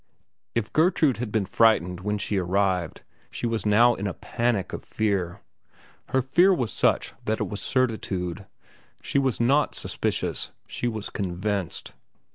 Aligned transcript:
If 0.55 0.73
Gertrude 0.73 1.17
had 1.17 1.31
been 1.31 1.45
frightened 1.45 1.99
when 1.99 2.17
she 2.17 2.39
arrived, 2.39 3.03
she 3.29 3.45
was 3.45 3.67
now 3.67 3.93
in 3.93 4.07
a 4.07 4.15
panic 4.15 4.73
of 4.73 4.83
fear. 4.83 5.41
Her 6.07 6.23
fear 6.23 6.51
was 6.55 6.73
such 6.73 7.13
that 7.25 7.39
it 7.39 7.47
was 7.47 7.61
certitude. 7.61 8.47
She 9.03 9.19
was 9.19 9.39
not 9.39 9.75
suspicious. 9.75 10.49
She 10.65 10.87
was 10.87 11.11
convinced. 11.11 11.93